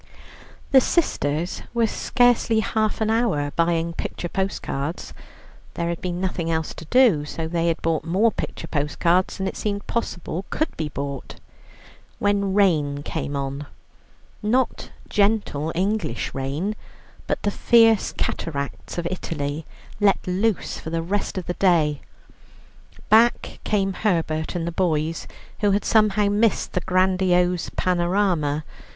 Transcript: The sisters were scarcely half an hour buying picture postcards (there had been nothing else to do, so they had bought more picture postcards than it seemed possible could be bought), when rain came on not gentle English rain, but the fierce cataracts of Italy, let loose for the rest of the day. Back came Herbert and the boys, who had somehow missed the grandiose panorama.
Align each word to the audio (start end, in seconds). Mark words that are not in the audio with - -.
The 0.71 0.81
sisters 0.81 1.61
were 1.75 1.85
scarcely 1.85 2.61
half 2.61 3.01
an 3.01 3.11
hour 3.11 3.51
buying 3.55 3.93
picture 3.93 4.27
postcards 4.29 5.13
(there 5.75 5.89
had 5.89 6.01
been 6.01 6.19
nothing 6.19 6.49
else 6.49 6.73
to 6.73 6.85
do, 6.85 7.23
so 7.23 7.47
they 7.47 7.67
had 7.67 7.79
bought 7.83 8.03
more 8.03 8.31
picture 8.31 8.65
postcards 8.65 9.37
than 9.37 9.47
it 9.47 9.55
seemed 9.55 9.85
possible 9.85 10.45
could 10.49 10.75
be 10.75 10.89
bought), 10.89 11.35
when 12.17 12.55
rain 12.55 13.03
came 13.03 13.35
on 13.35 13.67
not 14.41 14.89
gentle 15.07 15.71
English 15.75 16.33
rain, 16.33 16.75
but 17.27 17.39
the 17.43 17.51
fierce 17.51 18.11
cataracts 18.11 18.97
of 18.97 19.07
Italy, 19.11 19.67
let 19.99 20.25
loose 20.25 20.79
for 20.79 20.89
the 20.89 21.03
rest 21.03 21.37
of 21.37 21.45
the 21.45 21.53
day. 21.53 22.01
Back 23.09 23.59
came 23.63 23.93
Herbert 23.93 24.55
and 24.55 24.65
the 24.65 24.71
boys, 24.71 25.27
who 25.59 25.69
had 25.69 25.85
somehow 25.85 26.25
missed 26.29 26.73
the 26.73 26.81
grandiose 26.81 27.69
panorama. 27.75 28.63